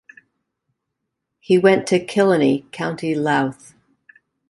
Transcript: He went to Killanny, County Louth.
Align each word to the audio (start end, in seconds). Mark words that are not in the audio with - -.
He 1.39 1.59
went 1.59 1.85
to 1.89 2.03
Killanny, 2.03 2.63
County 2.71 3.13
Louth. 3.13 3.75